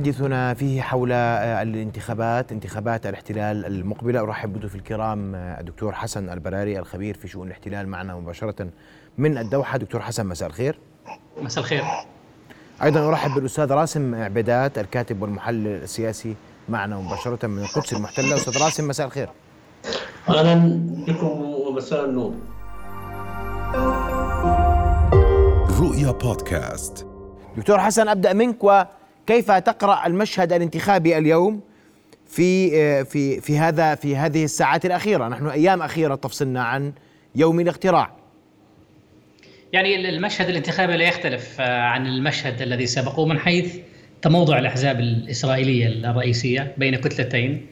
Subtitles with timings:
[0.00, 4.20] حديثنا فيه حول آه، الانتخابات انتخابات الاحتلال المقبلة.
[4.20, 8.68] أرحب بضيوف الكرام آه، الدكتور حسن البراري الخبير في شؤون الاحتلال معنا مباشرة
[9.18, 9.78] من الدوحة.
[9.78, 10.78] دكتور حسن مساء الخير.
[11.42, 11.82] مساء الخير.
[12.82, 16.34] أيضا أرحب بالأستاذ راسم عبيدات الكاتب والمحلل السياسي
[16.68, 18.36] معنا مباشرة من القدس المحتلة.
[18.36, 19.28] أستاذ راسم مساء الخير.
[20.28, 20.54] أهلا
[21.08, 22.34] بكم ومساء النور.
[25.80, 27.06] رؤيا بودكاست.
[27.56, 28.88] دكتور حسن أبدأ منك
[29.22, 31.60] وكيف تقرأ المشهد الانتخابي اليوم
[32.26, 32.70] في
[33.04, 36.92] في في هذا في هذه الساعات الأخيرة؟ نحن أيام أخيرة تفصلنا عن
[37.34, 38.20] يوم الاقتراع
[39.72, 43.76] يعني المشهد الانتخابي لا يختلف عن المشهد الذي سبقه من حيث
[44.22, 47.66] تموضع الأحزاب الإسرائيلية الرئيسية بين كتلتين.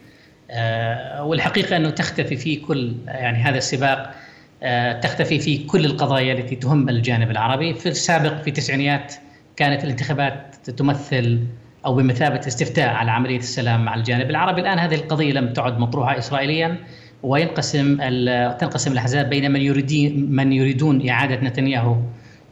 [0.51, 4.15] آه، والحقيقة أنه تختفي في كل يعني هذا السباق
[4.63, 7.75] آه، تختفي في كل القضايا التي تهم الجانب العربي.
[7.75, 9.15] في السابق في التسعينيات
[9.57, 11.41] كانت الانتخابات تمثل
[11.87, 16.19] أو بمثابة استفتاء على عملية السلام مع الجانب العربي، الآن هذه القضية لم تعد مطروحة
[16.19, 16.77] اسرائيليا
[17.23, 17.97] وينقسم
[18.59, 21.97] تنقسم الأحزاب بين من يريدين من يريدون إعادة نتنياهو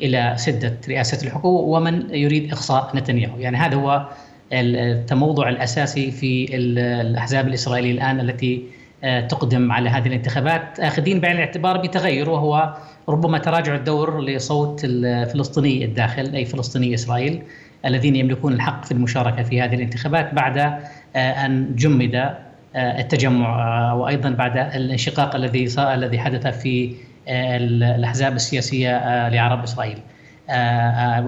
[0.03, 4.09] إلى سدة رئاسة الحكومة ومن يريد إقصاء نتنياهو، يعني هذا هو
[4.53, 8.65] التموضع الأساسي في الأحزاب الإسرائيلية الآن التي
[9.05, 10.81] آه، تقدم على هذه الانتخابات.
[10.81, 12.75] آخذين بعين الاعتبار بتغير وهو
[13.09, 17.43] ربما تراجع الدور لصوت الفلسطيني الداخل أي فلسطيني إسرائيل.
[17.87, 20.79] الذين يملكون الحق في المشاركة في هذه الانتخابات بعد آه،
[21.17, 26.95] أن جمد آه، التجمع وأيضا بعد الانشقاق الذي الذي حدث في
[27.29, 29.99] الأحزاب السياسية لعرب إسرائيل.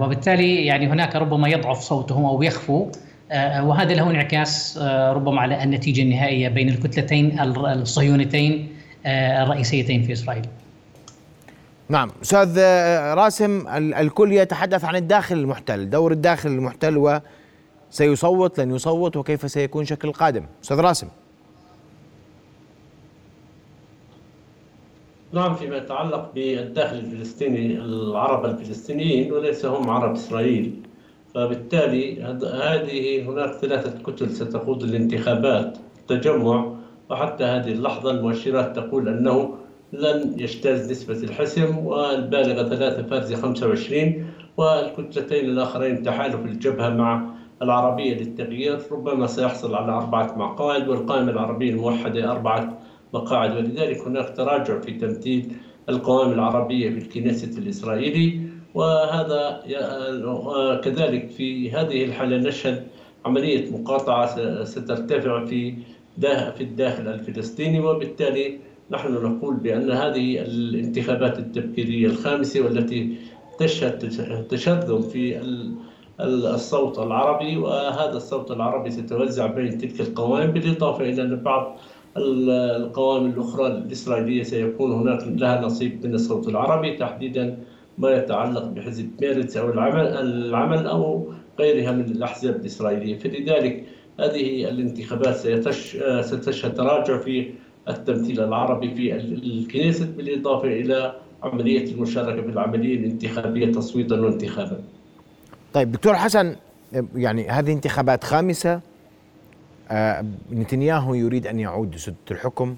[0.01, 2.91] وبالتالي يعني هناك ربما يضعف صوتهم أو يخفو
[3.31, 8.67] آه، وهذا له انعكاس آه، ربما على النتيجة النهائية بين الكتلتين الصهيونيتين
[9.05, 10.45] آه، الرئيسيتين في إسرائيل.
[11.89, 12.11] نعم.
[12.21, 12.59] أستاذ
[13.13, 17.21] راسم الكل يتحدث عن الداخل المحتل، دور الداخل المحتل
[17.91, 21.07] وسيصوت لن يصوت وكيف سيكون شكل القادم، أستاذ راسم.
[25.33, 30.73] نعم فيما يتعلق بالداخل الفلسطيني العرب الفلسطينيين وليس هم عرب إسرائيل.
[31.35, 36.73] فبالتالي هذه هناك ثلاثة كتل ستقود الانتخابات التجمع
[37.09, 39.55] وحتى هذه اللحظة المؤشرات تقول أنه
[39.93, 44.25] لن يجتاز نسبة الحسم والبالغة ثلاثة فارزة 25
[44.57, 47.25] والكتلتين الآخرين تحالف الجبهة مع
[47.61, 52.77] العربية للتغيير ربما سيحصل على أربعة مقاعد والقائمة العربية الموحدة أربعة
[53.13, 53.57] مقاعد.
[53.57, 55.51] ولذلك هناك تراجع في تمثيل
[55.89, 58.41] القوائم العربية في الكنيست الإسرائيلي
[58.73, 59.61] وهذا
[60.83, 62.83] كذلك في هذه الحالة نشهد
[63.25, 65.73] عملية مقاطعة سترتفع في
[66.57, 68.59] في الداخل الفلسطيني وبالتالي
[68.91, 73.15] نحن نقول بأن هذه الانتخابات التبكيرية الخامسة والتي
[73.59, 75.41] تشهد تشذم في
[76.19, 81.77] الصوت العربي وهذا الصوت العربي سيتوزع بين تلك القوائم بالإضافة إلى أن بعض
[82.17, 87.57] القوائم الأخرى الإسرائيلية سيكون هناك لها نصيب من الصوت العربي تحديدا
[87.97, 93.17] ما يتعلق بحزب ميرتس أو العمل, العمل أو غيرها من الأحزاب الإسرائيلية.
[93.17, 93.85] فلذلك
[94.19, 95.35] هذه الانتخابات
[96.25, 97.51] ستشهد تراجع في
[97.89, 104.81] التمثيل العربي في الكنيست بالإضافة إلى عملية المشاركة في العملية الانتخابية تصويتا وانتخابا.
[105.73, 106.55] طيب دكتور حسن
[107.15, 108.81] يعني هذه انتخابات خامسة.
[109.91, 112.75] آه، نتنياهو يريد أن يعود لسدة الحكم.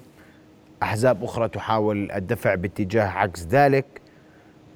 [0.82, 3.84] أحزاب أخرى تحاول الدفع باتجاه عكس ذلك.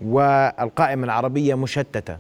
[0.03, 2.17] والقائمة العربية مشتتة.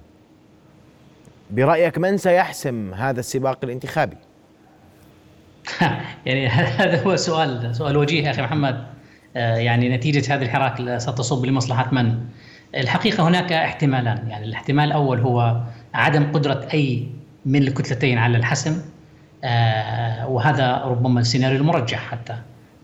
[1.50, 4.16] برأيك من سيحسم هذا السباق الانتخابي؟
[6.26, 8.86] يعني هذا هو سؤال سؤال وجيه يا أخي محمد.
[9.36, 12.18] آه، يعني نتيجة هذه الحراك ستصب لمصلحة من؟
[12.74, 14.28] الحقيقة هناك احتمالان.
[14.28, 15.60] يعني الاحتمال الأول هو
[15.94, 17.08] عدم قدرة أي
[17.46, 18.82] من الكتلتين على الحسم.
[19.44, 22.36] آه، وهذا ربما السيناريو المرجح حتى.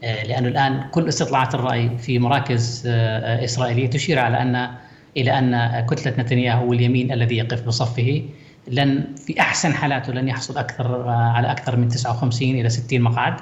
[0.04, 4.70] آه، لأنه الآن كل استطلاعات الرأي في مراكز إسرائيلية تشير على أن
[5.16, 8.22] إلى أن كتلة نتنياهو واليمين الذي يقف بصفه
[8.69, 13.35] لن في أحسن حالاته لن يحصل أكثر على أكثر من 59 إلى 60 مقعد.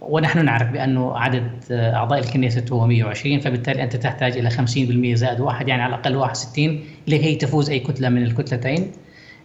[0.00, 5.68] ونحن نعرف بأنه عدد أعضاء الكنيسة هو 120 فبالتالي أنت تحتاج إلى 50% زائد واحد
[5.68, 8.92] يعني على الأقل 61 لكي تفوز أي كتلة من الكتلتين.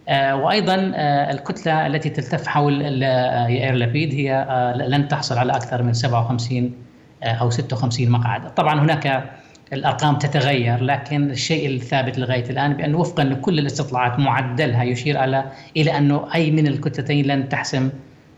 [0.08, 5.82] آه، وأيضا آه، الكتلة التي تلتف حول يائر لبيد هي آه، لن تحصل على أكثر
[5.82, 6.72] من 57
[7.22, 8.54] أو 56 مقعد.
[8.54, 9.30] طبعا هناك
[9.72, 15.44] الأرقام تتغير لكن الشيء الثابت لغاية الآن بانه وفقا لكل الاستطلاعات معدلها يشير على
[15.76, 17.90] إلى أنه أي من الكتلتين لن تحسم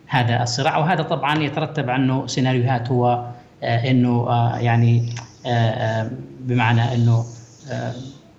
[0.06, 0.78] هذا الصراع.
[0.78, 3.26] وهذا طبعا يترتب عنه سيناريوهات هو
[3.62, 5.12] آه إنه آه يعني
[5.46, 6.10] آه,
[6.40, 7.24] بمعنى إنه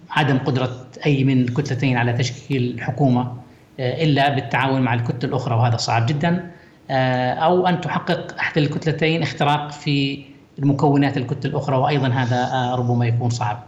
[0.09, 3.33] عدم قدرة أي من الكتلتين على تشكيل حكومة
[3.79, 6.51] إلا بالتعاون مع الكتل الأخرى وهذا صعب جدا.
[6.91, 10.23] أو أن تحقق احدى الكتلتين اختراق في
[10.59, 13.63] المكونات الكتل الأخرى وأيضا هذا ربما يكون صعب.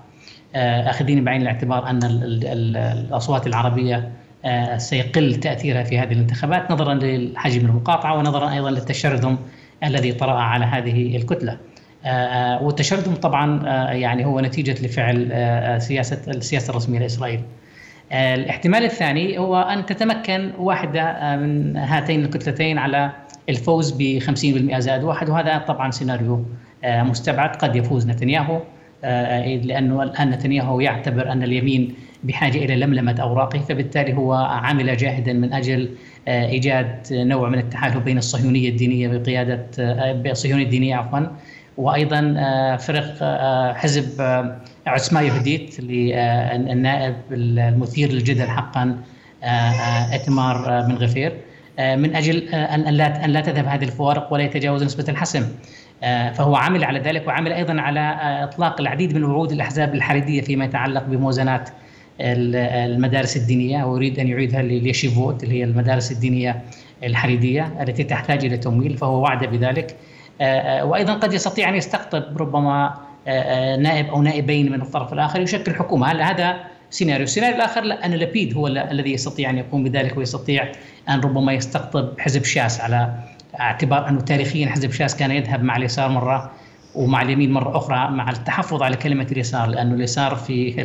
[0.55, 4.11] اخذين بعين الاعتبار أن الأصوات العربية
[4.77, 9.37] سيقل تأثيرها في هذه الانتخابات نظرا لحجم المقاطعة ونظرا أيضا للتشرذم
[9.83, 11.57] الذي طرأ على هذه الكتلة.
[12.61, 13.63] والتشرذم طبعا
[13.93, 17.41] يعني هو نتيجة لفعل سياسة السياسة الرسمية لإسرائيل.
[18.11, 23.11] الاحتمال الثاني هو أن تتمكن واحدة من هاتين الكتلتين على
[23.49, 26.45] الفوز ب 50% زائد واحد وهذا طبعا سيناريو
[26.85, 28.59] مستبعد قد يفوز نتنياهو.
[29.63, 31.93] لأنه الآن نتنياهو يعتبر أن اليمين
[32.23, 35.89] بحاجة إلى لملمة أوراقه فبالتالي هو عمل جاهدا من أجل
[36.27, 39.65] إيجاد نوع من التحالف بين الصهيونية الدينية بقيادة
[40.31, 41.19] الصهيونيه الدينية عفوا
[41.77, 42.21] وأيضا
[42.77, 43.23] فرق
[43.75, 44.21] حزب
[44.87, 48.97] عثمان يهوديت للنائب المثير للجدل حقا
[50.13, 51.33] إتمار بن غفير.
[51.79, 55.45] من أجل أن أن لا تذهب هذه الفوارق ولا يتجاوز نسبة الحسم.
[56.33, 61.03] فهو عمل على ذلك وعمل أيضا على إطلاق العديد من وعود الأحزاب الحريديه فيما يتعلق
[61.03, 61.69] بموازنات
[62.21, 63.83] المدارس الدينية.
[63.83, 66.61] ويريد أن يعيدها لليشيفوت اللي هي المدارس الدينية
[67.03, 69.95] الحريديه التي تحتاج إلى تمويل فهو وعد بذلك.
[70.81, 72.93] وأيضا قد يستطيع أن يستقطب ربما
[73.79, 76.07] نائب أو نائبين من الطرف الآخر يشكل حكومة.
[76.07, 76.55] هل هذا
[76.89, 80.71] سيناريو؟ السيناريو الآخر لا ان لبيد هو الذي يستطيع أن يقوم بذلك ويستطيع
[81.09, 83.13] أن ربما يستقطب حزب شاس على
[83.59, 86.51] اعتبار أنه تاريخيا حزب شاس كان يذهب مع اليسار مرة
[86.95, 90.81] ومع اليمين مرة أخرى مع التحفظ على كلمة اليسار لأنه اليسار في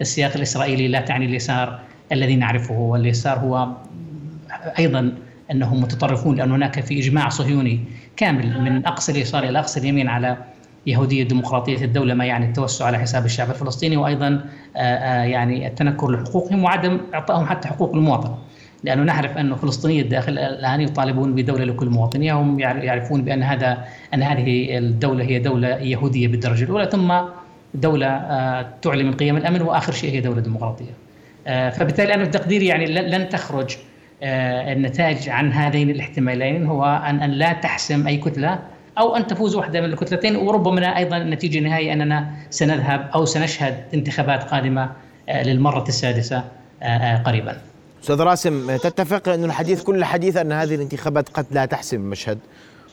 [0.00, 1.80] السياق الإسرائيلي لا تعني اليسار
[2.12, 3.68] الذي نعرفه واليسار هو
[4.78, 5.12] أيضا
[5.50, 7.80] أنهم متطرفون لأن هناك في إجماع صهيوني
[8.16, 10.36] كامل من أقصى اليسار إلى أقصى اليمين على
[10.86, 14.44] يهودية ديمقراطية الدولة ما يعني التوسع على حساب الشعب الفلسطيني وأيضا
[15.24, 18.38] يعني التنكر لحقوقهم وعدم إعطائهم حتى حقوق المواطنة.
[18.84, 23.84] لأنه نعرف أنه فلسطيني الداخل الآن يطالبون بدولة لكل مواطنها هم يعرفون بأن هذا
[24.14, 27.14] أن هذه الدولة هي دولة يهودية بالدرجة الأولى ثم
[27.74, 28.08] دولة
[28.82, 30.92] تعلي من قيم الأمن وآخر شيء هي دولة ديمقراطية.
[31.46, 33.76] فبالتالي أنا تقديري يعني لن تخرج
[34.22, 38.58] النتائج عن هذين الاحتمالين هو ان أن لا تحسم أي كتلة
[38.98, 44.44] أو أن تفوز واحدة من الكتلتين وربما أيضا النتيجه النهائيه أننا سنذهب أو سنشهد انتخابات
[44.44, 44.90] قادمة
[45.28, 46.44] للمرة السادسة
[47.24, 47.56] قريبا.
[48.02, 52.38] أستاذ راسم تتفق انه الحديث كل الحديث أن هذه الانتخابات قد لا تحسم المشهد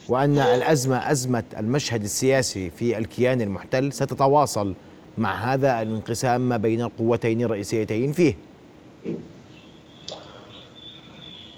[0.09, 4.73] وأن الأزمة أزمة المشهد السياسي في الكيان المحتل ستتواصل
[5.17, 8.37] مع هذا الانقسام ما بين القوتين الرئيسيتين فيه.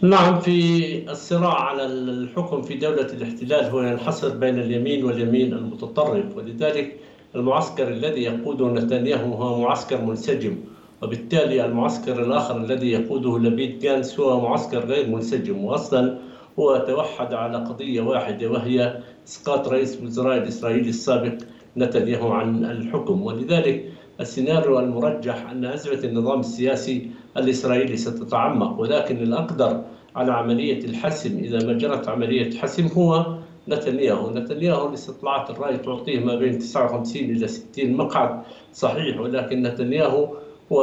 [0.01, 6.95] نعم في الصراع على الحكم في دولة الاحتلال هو ينحصر بين اليمين واليمين المتطرف ولذلك
[7.35, 10.55] المعسكر الذي يقوده نتنياهو هو معسكر منسجم
[11.03, 15.65] وبالتالي المعسكر الآخر الذي يقوده لبيد جانس هو معسكر غير منسجم.
[15.65, 16.17] وأصلا
[16.59, 21.33] هو توحد على قضية واحدة وهي إسقاط رئيس وزراء الإسرائيلي السابق
[21.77, 23.21] نتنياهو عن الحكم.
[23.21, 23.85] ولذلك
[24.19, 28.79] السيناريو المرجح أن أزمة النظام السياسي الإسرائيلي ستتعمق.
[28.79, 29.83] ولكن الأقدر
[30.15, 33.35] على عملية الحسم إذا ما جرت عملية حسم هو
[33.67, 34.29] نتنياهو.
[34.29, 38.41] نتنياهو لاستطلاعات الرأي تعطيه ما بين 59 إلى 60 مقعد
[38.73, 39.19] صحيح.
[39.19, 40.29] ولكن نتنياهو
[40.71, 40.81] هو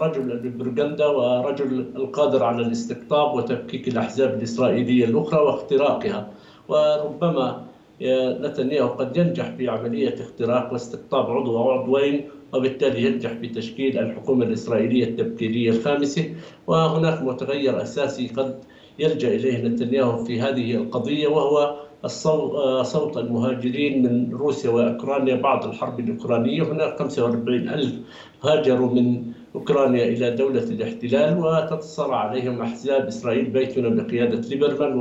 [0.00, 6.30] رجل البروباغندا ورجل القادر على الاستقطاب وتفكيك الأحزاب الإسرائيلية الأخرى واختراقها.
[6.68, 7.64] وربما
[8.40, 14.44] نتنياهو قد ينجح في عملية اختراق واستقطاب عضو أو عضوين وبالتالي ينجح في تشكيل الحكومة
[14.44, 16.34] الإسرائيلية التبكيرية الخامسة.
[16.66, 18.54] وهناك متغير أساسي قد
[18.98, 21.76] يلجأ إليه نتنياهو في هذه القضية وهو
[22.82, 26.62] صوت المهاجرين من روسيا وأوكرانيا بعد الحرب الأوكرانية.
[26.62, 27.94] هناك 45 ألف
[28.42, 29.24] هاجروا من
[29.54, 34.92] أوكرانيا إلى دولة الاحتلال وتتصارع عليهم أحزاب إسرائيل بيتنا بقيادة ليبرمان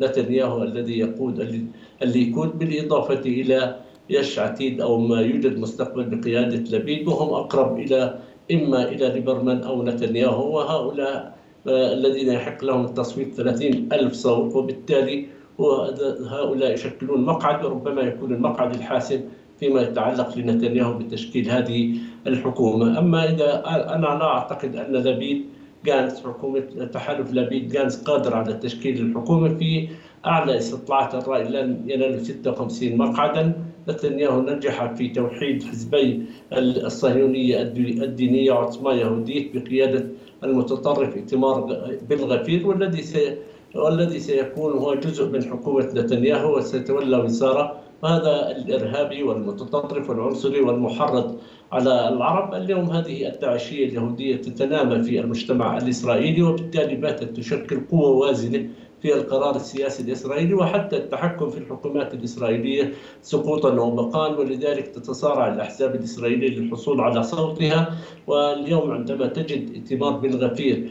[0.00, 1.66] ونتنياهو الذي يقود
[2.02, 3.76] الليكود بالإضافة إلى
[4.10, 8.18] يش عتيد أو ما يوجد مستقبل بقيادة لبيد وهم أقرب إلى
[8.52, 11.34] إما إلى ليبرمان أو نتنياهو وهؤلاء
[11.68, 15.26] الذين يحق لهم التصويت 30 ألف صوت وبالتالي
[16.30, 19.20] هؤلاء يشكلون مقعد وربما يكون المقعد الحاسم
[19.60, 21.94] فيما يتعلق لنتنياهو بتشكيل هذه
[22.26, 22.98] الحكومة.
[22.98, 25.44] أما إذا أنا لا أعتقد أن لبيد
[25.84, 26.60] جانس حكومة
[26.92, 29.88] تحالف لبيد جانس قادر على تشكيل الحكومة في
[30.26, 33.52] أعلى استطلاعات الرأي لن ينال 56 مقعدا.
[33.88, 40.06] نتنياهو نجح في توحيد حزبي الصهيونية الدينية عصمة يهودية بقيادة
[40.44, 41.60] المتطرف ائتمار
[42.08, 43.36] بالغفير والذي سي
[43.74, 47.76] والذي سيكون هو جزء من حكومة نتنياهو وسيتولى وزارة.
[48.02, 51.38] وهذا الإرهابي والمتطرف والعنصري والمحرض
[51.72, 52.54] على العرب.
[52.54, 58.68] اليوم هذه الداعشية اليهودية تتنامى في المجتمع الإسرائيلي وبالتالي باتت تشكل قوة وازنة
[59.04, 62.92] في القرار السياسي الإسرائيلي وحتى التحكم في الحكومات الإسرائيلية
[63.22, 67.94] سقوطا وبقاء ولذلك تتصارع الأحزاب الإسرائيلية للحصول على صوتها.
[68.26, 70.90] واليوم عندما تجد ائتمار بن غفير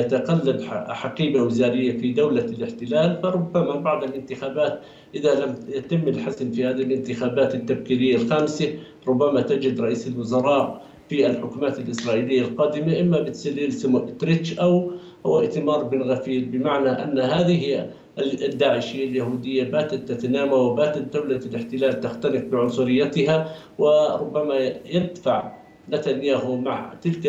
[0.00, 4.80] يتقلد حقيبة وزارية في دولة الاحتلال فربما بعد الانتخابات
[5.14, 8.74] إذا لم يتم الحسم في هذه الانتخابات التبكيرية الخامسة
[9.08, 14.90] ربما تجد رئيس الوزراء في الحكومات الإسرائيلية القادمة إما بتسليل سموتريتش أو
[15.26, 17.88] هو ائتمار بن غفير بمعنى أن هذه
[18.18, 25.52] الداعشية اليهودية باتت تتنامى وباتت دولة الاحتلال تختلف بعنصريتها وربما يدفع
[25.90, 27.26] نتنياهو مع تلك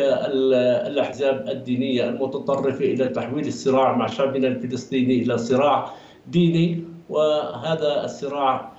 [0.87, 5.93] الأحزاب الدينية المتطرفة إلى تحويل الصراع مع شعبنا الفلسطيني إلى صراع
[6.27, 8.73] ديني وهذا الصراع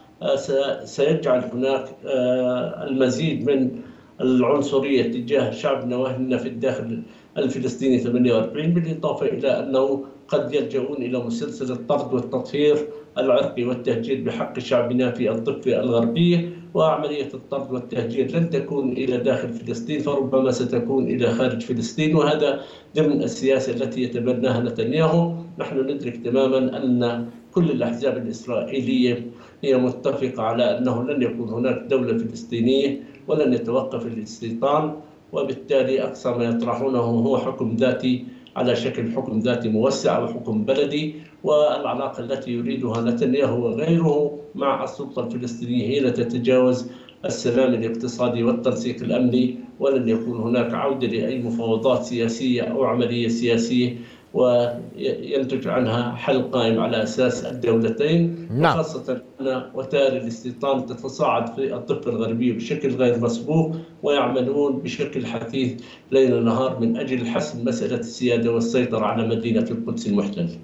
[0.84, 3.80] سيجعل هناك آه، المزيد من
[4.20, 7.02] العنصرية تجاه شعبنا وأهلنا في الداخل.
[7.38, 12.76] الفلسطيني 48 بالإضافة إلى أنه قد يلجؤون إلى مسلسل الطرد والتطهير
[13.18, 20.00] العرقي والتهجير بحق شعبنا في الضفة الغربية وعملية الطرد والتهجير لن تكون إلى داخل فلسطين
[20.00, 22.60] فربما ستكون إلى خارج فلسطين وهذا
[22.96, 25.32] ضمن السياسة التي يتبناها نتنياهو.
[25.58, 29.26] نحن ندرك تماما أن كل الأحزاب الإسرائيلية
[29.62, 34.92] هي متفقة على أنه لن يكون هناك دولة فلسطينية ولن يتوقف الاستيطان.
[35.34, 38.24] وبالتالي أقصى ما يطرحونه هو حكم ذاتي
[38.56, 41.14] على شكل حكم ذاتي موسع وحكم بلدي
[41.44, 46.90] والعلاقة التي يريدها نتنياهو وغيره مع السلطة الفلسطينية هي لا تتجاوز
[47.24, 53.96] السلام الاقتصادي والتنسيق الأمني ولن يكون هناك عودة لأي مفاوضات سياسية أو عملية سياسية.
[54.34, 58.78] وينتج عنها حل قائم على أساس الدولتين نعم.
[58.78, 66.44] وخاصة أن وتائر الاستيطان تتصاعد في الضفه الغربية بشكل غير مسبوق ويعملون بشكل حثيث ليل
[66.44, 70.58] نهار من أجل حسم مسألة السيادة والسيطرة على مدينة القدس المحتلة.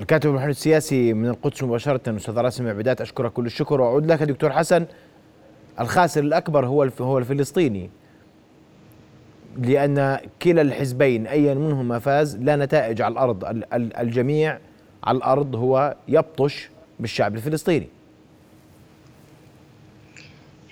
[0.00, 4.50] الكاتب المحلل السياسي من القدس مباشرة أستاذ راسم عبيدات أشكرك كل الشكر وأعود لك دكتور
[4.50, 4.86] حسن
[5.80, 7.90] الخاسر الأكبر هو هو الفلسطيني
[9.58, 13.64] لأن كلا الحزبين أيا منهما فاز لا نتائج على الأرض.
[13.72, 14.58] الجميع
[15.04, 16.68] على الأرض هو يبطش
[17.00, 17.86] بالشعب الفلسطيني.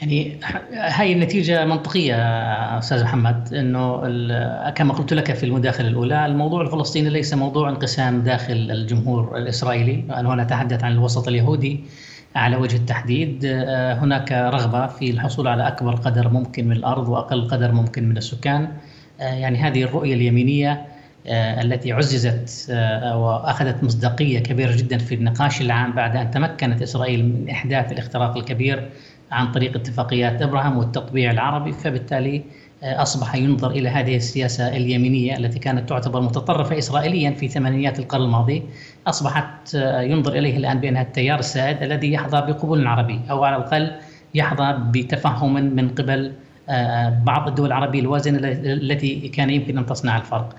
[0.01, 0.39] يعني
[0.73, 2.15] هاي النتيجة منطقية
[2.79, 3.97] أستاذ محمد أنه
[4.71, 10.05] كما قلت لك في المداخلة الأولى الموضوع الفلسطيني ليس موضوع انقسام داخل الجمهور الإسرائيلي.
[10.11, 11.81] أنا هنا أتحدث عن الوسط اليهودي.
[12.35, 17.49] على وجه التحديد آه، هناك رغبة في الحصول على أكبر قدر ممكن من الأرض وأقل
[17.49, 18.69] قدر ممكن من السكان.
[19.21, 20.87] آه، يعني هذه الرؤية اليمينية
[21.27, 22.71] آه، التي عززت
[23.15, 28.91] وأخذت مصداقية كبيرة جدا في النقاش العام بعد أن تمكنت إسرائيل من إحداث الاختراق الكبير.
[29.33, 32.43] عن طريق اتفاقيات ابراهام والتطبيع العربي فبالتالي
[32.83, 38.63] أصبح ينظر إلى هذه السياسة اليمينية التي كانت تعتبر متطرفة اسرائيليا في ثمانينيات القرن الماضي
[39.07, 43.93] أصبحت ينظر إليه الآن بانها التيار السائد الذي يحظى بقبول عربي أو على الأقل
[44.35, 46.33] يحظى بتفهم من قبل
[47.25, 50.55] بعض الدول العربية الوازنة التي كان يمكن أن تصنع الفرق.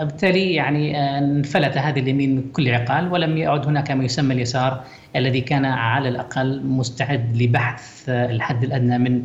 [0.00, 4.84] بالتالي يعني انفلت هذا اليمين من كل عقال ولم يعد هناك ما يسمى اليسار
[5.16, 9.22] الذي كان على الأقل مستعد لبحث الحد الأدنى من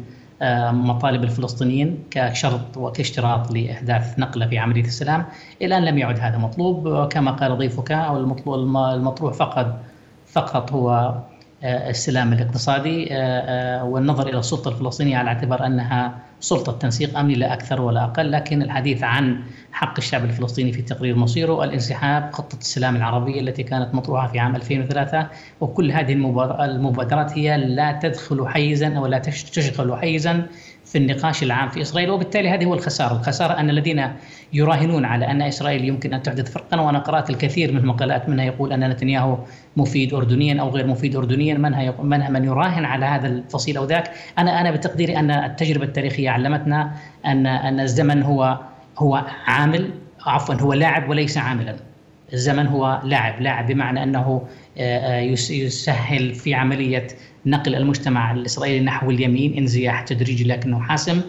[0.71, 5.25] مطالب الفلسطينيين كشرط وكاشتراط لإحداث نقلة في عملية السلام،
[5.61, 8.17] إلى أن لم يعد هذا مطلوب كما قال ضيفك أو
[8.55, 9.79] المطروح فقط
[10.25, 11.23] فقط هو آه،
[11.63, 17.53] السلام الاقتصادي آه، آه، والنظر إلى السلطة الفلسطينية على اعتبار أنها سلطة تنسيق أمني لا
[17.53, 22.95] أكثر ولا أقل، لكن الحديث عن حق الشعب الفلسطيني في تقرير مصيره، الانسحاب، خطة السلام
[22.95, 25.27] العربية التي كانت مطروحة في عام 2003
[25.61, 30.47] وكل هذه المبادرات هي لا تدخل حيزا أو لا تشغل حيزا
[30.89, 34.07] في النقاش العام في إسرائيل وبالتالي هذه هو الخسارة، الخسارة أن الذين
[34.53, 38.73] يراهنون على أن إسرائيل يمكن أن تحدث فرقا وأنا قرات الكثير من المقالات منها يقول
[38.73, 39.37] أن نتنياهو
[39.77, 44.11] مفيد اردنيا أو غير مفيد اردنيا منها من من يراهن على هذا الفصيل أو ذاك،
[44.37, 46.91] أنا أنا بتقديري أن التجربة التاريخية علمتنا
[47.25, 48.59] أن أن الزمن هو
[48.97, 49.91] هو عامل
[50.25, 51.88] عفوا هو لاعب وليس عاملا.
[52.33, 54.41] الزمن هو لاعب، لاعب بمعنى أنه
[54.77, 55.19] آه، آه،
[55.49, 57.07] يسهل في عملية
[57.45, 61.21] نقل المجتمع الإسرائيلي نحو اليمين انزياح تدريجي لكنه حاسم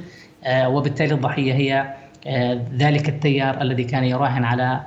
[0.44, 1.94] آه، وبالتالي الضحية هي
[2.76, 4.80] ذلك التيار الذي كان يراهن على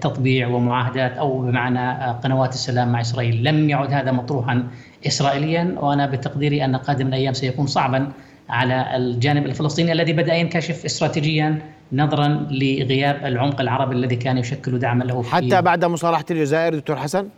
[0.00, 4.68] تطبيع ومعاهدات أو بمعنى قنوات السلام مع إسرائيل، لم يعد هذا مطروحا
[5.06, 8.12] اسرائيليا وأنا بتقديري أن قادم الأيام سيكون صعبا
[8.50, 15.04] على الجانب الفلسطيني الذي بدأ ينكشف استراتيجيا نظرا لغياب العمق العربي الذي كان يشكل دعما
[15.04, 17.28] له حتى بعد مصالحة الجزائر دكتور حسن؟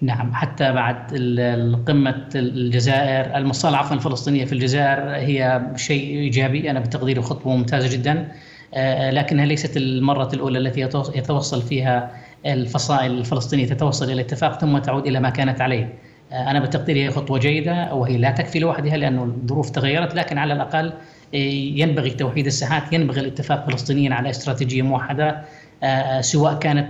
[0.00, 0.96] نعم حتى بعد
[1.86, 8.28] قمة الجزائر المصالحة عفوا الفلسطينية في الجزائر هي شيء إيجابي أنا بتقديري خطوة ممتازة جدا
[8.74, 10.80] آه، لكنها ليست المرة الأولى التي
[11.14, 12.10] يتوصل فيها
[12.46, 15.94] الفصائل الفلسطينية تتوصل إلى اتفاق ثم تعود إلى ما كانت عليه
[16.32, 20.52] آه، أنا بتقديري هي خطوة جيدة وهي لا تكفي لوحدها لأن الظروف تغيرت لكن على
[20.52, 20.86] الأقل
[21.34, 21.36] آه،
[21.76, 25.42] ينبغي توحيد الساحات ينبغي الاتفاق فلسطينيا على استراتيجية موحدة
[26.20, 26.88] سواء كانت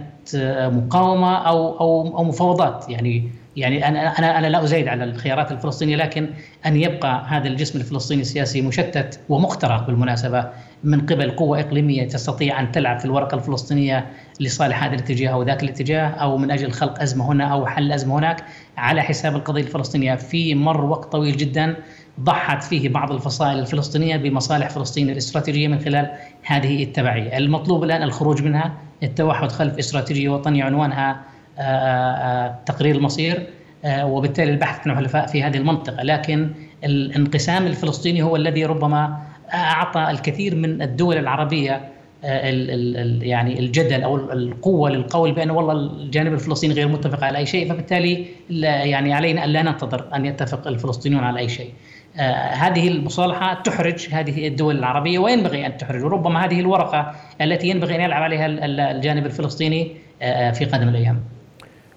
[0.72, 2.84] مقاومة أو أو أو مفاوضات.
[2.88, 6.28] يعني يعني أنا أنا أنا لا أزايد على الخيارات الفلسطينية لكن
[6.66, 10.48] أن يبقى هذا الجسم الفلسطيني السياسي مشتت ومخترق بالمناسبة
[10.84, 14.06] من قبل قوة إقليمية تستطيع أن تلعب في الورقة الفلسطينية
[14.40, 18.18] لصالح هذا الاتجاه أو ذاك الاتجاه أو من أجل خلق أزمة هنا أو حل أزمة
[18.18, 18.44] هناك
[18.76, 20.14] على حساب القضية الفلسطينية.
[20.14, 21.76] في مر وقت طويل جدا
[22.20, 26.10] ضحت فيه بعض الفصائل الفلسطينية بمصالح فلسطين الاستراتيجية من خلال
[26.42, 28.72] هذه التبعية، المطلوب الآن الخروج منها،
[29.04, 31.20] التوحد خلف استراتيجيه وطنيه عنوانها
[31.58, 33.46] آه، آه، تقرير المصير
[33.84, 36.50] آه، وبالتالي البحث عن حلفاء في هذه المنطقة، لكن
[36.84, 39.18] الانقسام الفلسطيني هو الذي ربما
[39.54, 41.94] أعطى الكثير من الدول العربية
[42.24, 47.46] ال ال يعني الجدل أو القوة للقول بأن والله الجانب الفلسطيني غير متفق على أي
[47.46, 51.70] شيء فبالتالي يعني علينا أن لا ننتظر أن يتفق الفلسطينيون على أي شيء.
[52.18, 57.96] آه، هذه المصالحة تحرج هذه الدول العربية وينبغي أن تحرج وربما هذه الورقة التي ينبغي
[57.96, 58.46] أن يلعب عليها
[58.90, 61.20] الجانب الفلسطيني آه، في قادم الأيام.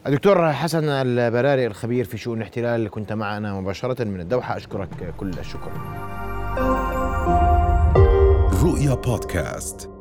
[0.07, 4.57] الدكتور حسن البراري الخبير في شؤون الاحتلال كنت معنا مباشرة من الدوحة.
[4.57, 5.71] أشكرك كل الشكر.
[8.63, 9.96] رؤيا بودكاست.